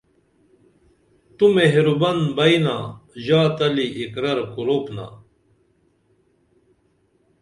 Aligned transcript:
تو 1.35 1.45
مہربن 1.55 2.17
بئی 2.35 2.55
نا 2.65 2.75
ژاتلی 3.25 3.87
اقرار 4.01 4.39
کُروپ 4.53 4.85
نا 4.95 5.07